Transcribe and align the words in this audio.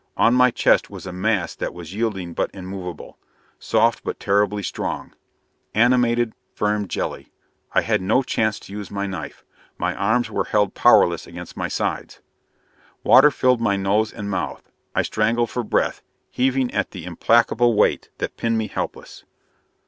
On 0.17 0.33
my 0.33 0.49
chest 0.49 0.89
was 0.89 1.05
a 1.05 1.13
mass 1.13 1.53
that 1.55 1.75
was 1.75 1.93
yielding 1.93 2.33
but 2.33 2.49
immovable, 2.55 3.19
soft 3.59 4.03
but 4.03 4.19
terribly 4.19 4.63
strong. 4.63 5.13
Animated, 5.75 6.33
firm 6.55 6.87
jelly! 6.87 7.31
I 7.73 7.81
had 7.81 8.01
no 8.01 8.23
chance 8.23 8.59
to 8.61 8.73
use 8.73 8.89
my 8.89 9.05
knife. 9.05 9.45
My 9.77 9.93
arms 9.93 10.31
were 10.31 10.45
held 10.45 10.73
powerless 10.73 11.27
against 11.27 11.55
my 11.55 11.67
sides. 11.67 12.19
Water 13.03 13.29
filled 13.29 13.61
my 13.61 13.75
nose 13.77 14.11
and 14.11 14.27
mouth. 14.27 14.71
I 14.95 15.03
strangled 15.03 15.51
for 15.51 15.63
breath, 15.63 16.01
heaving 16.31 16.73
at 16.73 16.89
the 16.89 17.05
implacable 17.05 17.75
weight 17.75 18.09
that 18.17 18.37
pinned 18.37 18.57
me 18.57 18.69
helpless. 18.69 19.23